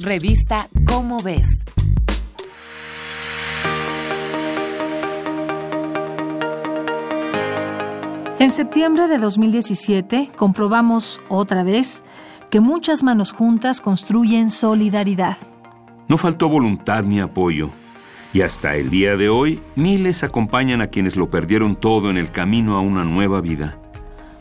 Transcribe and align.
Revista 0.00 0.66
Cómo 0.86 1.18
ves. 1.22 1.64
En 8.40 8.50
septiembre 8.50 9.06
de 9.06 9.18
2017 9.18 10.30
comprobamos 10.34 11.20
otra 11.28 11.62
vez 11.62 12.02
que 12.50 12.58
muchas 12.58 13.04
manos 13.04 13.30
juntas 13.30 13.80
construyen 13.80 14.50
solidaridad. 14.50 15.38
No 16.08 16.18
faltó 16.18 16.48
voluntad 16.48 17.04
ni 17.04 17.20
apoyo. 17.20 17.70
Y 18.32 18.40
hasta 18.40 18.74
el 18.74 18.90
día 18.90 19.16
de 19.16 19.28
hoy, 19.28 19.62
miles 19.76 20.24
acompañan 20.24 20.80
a 20.80 20.88
quienes 20.88 21.14
lo 21.14 21.30
perdieron 21.30 21.76
todo 21.76 22.10
en 22.10 22.16
el 22.16 22.32
camino 22.32 22.76
a 22.76 22.80
una 22.80 23.04
nueva 23.04 23.40
vida. 23.40 23.78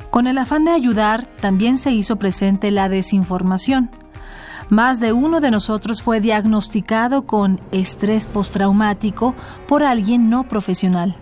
Con 0.10 0.26
el 0.26 0.40
afán 0.40 0.66
de 0.66 0.72
ayudar, 0.72 1.24
también 1.28 1.78
se 1.78 1.92
hizo 1.92 2.16
presente 2.18 2.72
la 2.72 2.90
desinformación. 2.90 3.92
Más 4.70 5.00
de 5.00 5.14
uno 5.14 5.40
de 5.40 5.52
nosotros 5.52 6.02
fue 6.02 6.20
diagnosticado 6.20 7.24
con 7.26 7.60
estrés 7.72 8.26
postraumático 8.26 9.36
por 9.68 9.84
alguien 9.84 10.30
no 10.30 10.48
profesional. 10.48 11.16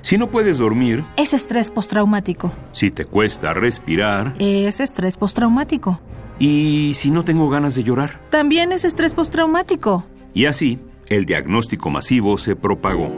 Si 0.00 0.16
no 0.16 0.30
puedes 0.30 0.58
dormir, 0.58 1.04
Es 1.16 1.34
estrés 1.34 1.70
postraumático. 1.70 2.52
si 2.72 2.90
te 2.90 3.04
cuesta 3.04 3.52
respirar 3.52 4.34
Es 4.38 4.80
estrés 4.80 5.16
postraumático. 5.16 6.00
y 6.38 6.92
si 6.94 7.10
no 7.10 7.24
tengo 7.24 7.48
ganas 7.50 7.74
de 7.74 7.82
llorar. 7.82 8.20
También 8.30 8.70
es 8.72 8.84
estrés 8.84 9.12
postraumático. 9.12 10.04
Y 10.34 10.46
así, 10.46 10.78
el 11.08 11.26
diagnóstico 11.26 11.90
masivo 11.90 12.38
se 12.38 12.54
propagó. 12.54 13.12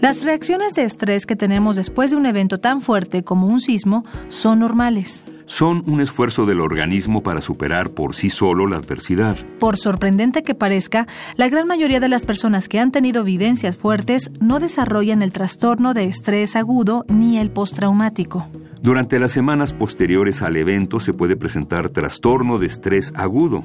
Las 0.00 0.22
reacciones 0.22 0.74
de 0.74 0.84
estrés 0.84 1.26
que 1.26 1.36
tenemos 1.36 1.76
después 1.76 2.10
de 2.10 2.16
un 2.16 2.24
evento 2.26 2.58
tan 2.58 2.80
fuerte 2.80 3.22
como 3.22 3.46
un 3.46 3.60
sismo 3.60 4.02
son 4.28 4.60
normales. 4.60 5.26
Son 5.50 5.82
un 5.88 6.00
esfuerzo 6.00 6.46
del 6.46 6.60
organismo 6.60 7.24
para 7.24 7.40
superar 7.40 7.90
por 7.90 8.14
sí 8.14 8.30
solo 8.30 8.68
la 8.68 8.76
adversidad. 8.76 9.36
Por 9.58 9.76
sorprendente 9.76 10.44
que 10.44 10.54
parezca, 10.54 11.08
la 11.34 11.48
gran 11.48 11.66
mayoría 11.66 11.98
de 11.98 12.08
las 12.08 12.22
personas 12.22 12.68
que 12.68 12.78
han 12.78 12.92
tenido 12.92 13.24
vivencias 13.24 13.76
fuertes 13.76 14.30
no 14.38 14.60
desarrollan 14.60 15.22
el 15.22 15.32
trastorno 15.32 15.92
de 15.92 16.04
estrés 16.04 16.54
agudo 16.54 17.04
ni 17.08 17.38
el 17.38 17.50
postraumático. 17.50 18.46
Durante 18.80 19.18
las 19.18 19.32
semanas 19.32 19.72
posteriores 19.72 20.40
al 20.42 20.56
evento 20.56 21.00
se 21.00 21.14
puede 21.14 21.34
presentar 21.36 21.90
trastorno 21.90 22.60
de 22.60 22.66
estrés 22.66 23.12
agudo. 23.16 23.64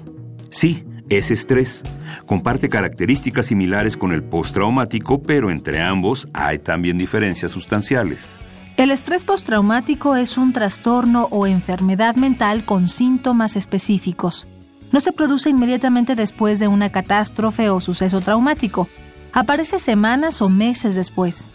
Sí, 0.50 0.86
es 1.09 1.30
estrés. 1.30 1.84
Comparte 2.26 2.68
características 2.68 3.46
similares 3.46 3.96
con 3.96 4.12
el 4.12 4.24
postraumático, 4.24 5.22
pero 5.22 5.52
entre 5.52 5.84
ambos 5.84 6.28
hay 6.34 6.58
también 6.58 6.98
diferencias 6.98 7.52
sustanciales. 7.52 8.40
El 8.78 8.92
estrés 8.92 9.23
postraumático 9.23 10.18
es 10.18 10.38
un 10.38 10.52
trastorno 10.52 11.30
o 11.31 11.48
enfermedad 11.48 12.18
mental 12.18 12.66
con 12.66 12.90
síntomas 12.90 13.56
específicos. 13.56 14.48
No 14.92 15.00
se 15.00 15.14
produce 15.14 15.50
inmediatamente 15.50 16.14
después 16.14 16.59
de 16.59 16.68
una 16.68 16.92
catástrofe 16.92 17.70
o 17.70 17.80
suceso 17.80 18.20
traumático. 18.20 18.90
Aparece 19.31 19.80
semanas 19.80 20.42
o 20.42 20.50
meses 20.50 20.96
después. 20.96 21.48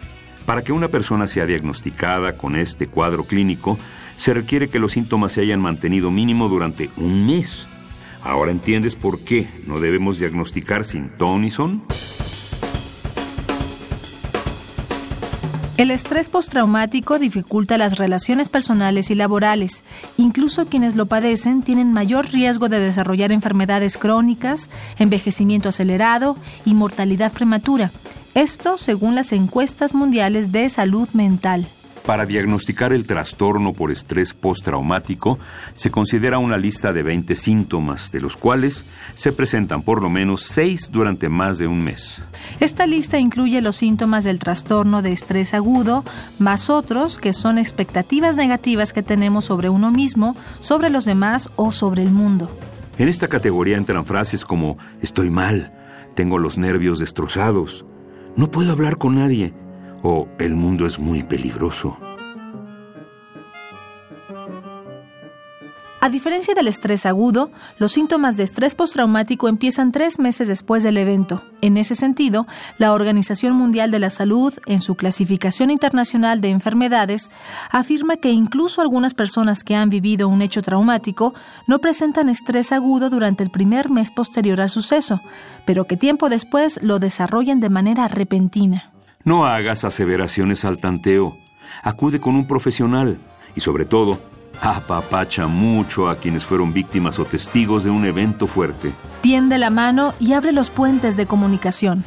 Para 0.47 0.65
que 0.65 0.73
una 0.73 0.89
persona 0.89 1.27
sea 1.27 1.45
diagnosticada 1.45 2.39
con 2.39 2.57
este 2.57 2.87
cuadro 2.87 3.25
clínico, 3.25 3.79
se 4.17 4.33
requiere 4.33 4.71
que 4.71 4.79
los 4.79 4.93
síntomas 4.93 5.33
se 5.33 5.43
hayan 5.43 5.61
mantenido 5.61 6.11
mínimo 6.11 6.49
durante 6.49 6.89
un 6.97 7.27
mes. 7.27 7.69
Ahora 8.23 8.51
entiendes 8.51 8.97
por 8.97 9.21
qué 9.21 9.47
no 9.67 9.79
debemos 9.79 10.19
diagnosticar 10.19 10.85
sin 10.85 11.11
El 15.81 15.91
estrés 15.91 16.29
postraumático 16.29 17.19
dificulta 17.19 17.79
las 17.79 17.97
relaciones 17.97 18.51
personales 18.51 19.11
y 19.11 19.15
laborales. 19.15 19.83
Incluso 20.19 20.67
quienes 20.67 20.95
lo 20.95 21.07
padecen 21.07 21.63
tienen 21.63 21.95
mayor 21.95 22.31
riesgo 22.31 22.69
de 22.69 22.79
desarrollar 22.79 23.33
enfermedades 23.33 23.97
crónicas, 23.97 24.69
envejecimiento 24.99 25.71
acelerado 25.71 26.37
y 26.67 26.75
mortalidad 26.75 27.33
prematura. 27.33 27.93
Esto 28.35 28.77
según 28.77 29.15
las 29.15 29.33
encuestas 29.33 29.95
mundiales 29.95 30.53
de 30.53 30.69
salud 30.69 31.09
mental. 31.15 31.67
Para 32.07 32.25
diagnosticar 32.25 32.93
el 32.93 33.07
trastorno 33.07 33.75
por 33.75 33.91
estrés 33.91 34.33
postraumático, 34.33 35.39
se 35.75 35.91
considera 35.91 36.39
una 36.39 36.57
lista 36.57 36.93
de 36.93 37.03
20 37.03 37.35
síntomas, 37.35 38.11
de 38.11 38.21
los 38.21 38.37
cuales 38.37 38.87
se 39.15 39.33
presentan 39.33 39.83
por 39.83 40.03
lo 40.03 40.09
menos 40.09 40.43
6 40.43 40.91
durante 40.91 41.29
más 41.29 41.59
de 41.59 41.67
un 41.67 41.85
mes. 41.85 42.25
Esta 42.59 42.87
lista 42.87 43.19
incluye 43.19 43.61
los 43.61 43.77
síntomas 43.77 44.25
del 44.25 44.39
trastorno 44.39 45.03
de 45.03 45.13
estrés 45.13 45.53
agudo, 45.53 46.05
más 46.39 46.71
otros 46.71 47.19
que 47.19 47.35
son 47.35 47.59
expectativas 47.59 48.35
negativas 48.35 48.93
que 48.93 49.03
tenemos 49.03 49.45
sobre 49.45 49.69
uno 49.69 49.91
mismo, 49.91 50.37
sobre 50.61 50.89
los 50.89 51.05
demás 51.05 51.51
o 51.57 51.71
sobre 51.71 52.03
el 52.03 52.11
mundo. 52.11 52.51
En 52.99 53.09
esta 53.09 53.29
categoría 53.29 53.77
entran 53.77 54.07
frases 54.07 54.45
como 54.45 54.79
estoy 55.03 55.31
mal, 55.31 55.73
tengo 56.15 56.39
los 56.39 56.57
nervios 56.57 56.99
destrozados, 56.99 57.85
no 58.37 58.51
puedo 58.51 58.73
hablar 58.73 58.97
con 58.97 59.17
nadie 59.17 59.55
o 60.03 60.29
el 60.39 60.55
mundo 60.55 60.87
es 60.87 60.99
muy 60.99 61.23
peligroso. 61.23 61.97
A 66.03 66.09
diferencia 66.09 66.55
del 66.55 66.67
estrés 66.67 67.05
agudo, 67.05 67.51
los 67.79 67.93
síntomas 67.93 68.39
de 68.39 68.45
estrés 68.45 68.75
postraumático 68.75 69.49
empiezan 69.49 69.93
tres 69.93 70.19
meses 70.19 70.49
después 70.49 70.83
del 70.83 70.97
evento. 70.97 71.43
En 71.61 71.77
ese 71.77 71.95
sentido, 71.95 72.47
la 72.79 72.95
Organización 72.95 73.53
Mundial 73.53 73.91
de 73.91 73.99
la 73.99 74.09
Salud, 74.09 74.55
en 74.65 74.81
su 74.81 74.95
clasificación 74.95 75.71
internacional 75.71 76.41
de 76.41 76.49
enfermedades, 76.49 77.31
afirma 77.71 78.17
que 78.17 78.31
incluso 78.31 78.81
algunas 78.81 79.13
personas 79.13 79.63
que 79.63 79.77
han 79.77 79.91
vivido 79.91 80.27
un 80.27 80.41
hecho 80.41 80.63
traumático 80.63 81.35
no 81.67 81.81
presentan 81.81 82.31
estrés 82.31 82.73
agudo 82.73 83.11
durante 83.11 83.45
el 83.45 83.51
primer 83.51 83.91
mes 83.91 84.11
posterior 84.11 84.63
al 84.63 84.71
suceso, 84.71 85.21
pero 85.67 85.85
que 85.85 85.99
tiempo 85.99 86.31
después 86.31 86.83
lo 86.83 86.99
desarrollan 86.99 87.61
de 87.61 87.69
manera 87.69 88.09
repentina. 88.09 88.91
No 89.25 89.45
hagas 89.45 89.85
aseveraciones 89.85 90.65
al 90.65 90.79
tanteo. 90.79 91.37
Acude 91.83 92.21
con 92.21 92.37
un 92.37 92.47
profesional 92.47 93.19
y 93.55 93.61
sobre 93.61 93.85
todo, 93.85 94.19
apapacha 94.63 95.47
mucho 95.47 96.09
a 96.09 96.17
quienes 96.17 96.45
fueron 96.45 96.73
víctimas 96.73 97.19
o 97.19 97.27
testigos 97.27 97.85
de 97.85 97.91
un 97.91 98.07
evento 98.07 98.47
fuerte. 98.47 98.93
Tiende 99.21 99.59
la 99.59 99.69
mano 99.69 100.15
y 100.21 100.33
abre 100.33 100.53
los 100.53 100.71
puentes 100.71 101.19
de 101.19 101.27
comunicación. 101.27 102.03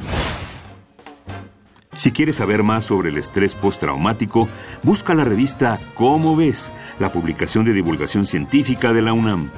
Si 1.94 2.10
quieres 2.10 2.36
saber 2.36 2.64
más 2.64 2.86
sobre 2.86 3.10
el 3.10 3.18
estrés 3.18 3.54
postraumático, 3.54 4.48
busca 4.82 5.14
la 5.14 5.22
revista 5.22 5.78
Cómo 5.94 6.34
ves, 6.34 6.72
la 6.98 7.12
publicación 7.12 7.64
de 7.64 7.72
divulgación 7.72 8.26
científica 8.26 8.92
de 8.92 9.02
la 9.02 9.12
UNAM. 9.12 9.52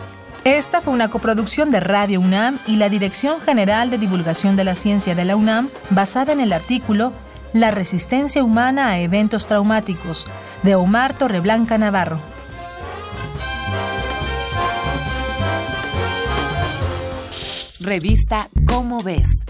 Esta 0.45 0.83
fue 0.83 0.93
una 0.93 1.09
coproducción 1.09 1.71
de 1.71 1.81
Radio 1.81 2.21
UNAM 2.21 2.59
y 2.67 2.77
la 2.77 2.91
Dirección 2.91 3.41
General 3.41 3.89
de 3.89 3.97
Divulgación 3.97 4.55
de 4.57 4.65
la 4.65 4.75
Ciencia 4.75 5.15
de 5.15 5.25
la 5.25 5.35
UNAM, 5.35 5.71
basada 5.91 6.35
en 6.35 6.41
el 6.41 6.53
artículo 6.53 7.13
La 7.53 7.71
resistencia 7.71 8.45
humana 8.45 8.89
a 8.89 8.99
eventos 9.01 9.47
traumáticos, 9.47 10.27
de 10.63 10.75
Omar 10.75 11.17
Torreblanca 11.17 11.79
Navarro. 11.79 12.21
Revista 17.81 18.49
Cómo 18.67 19.01
ves. 19.03 19.46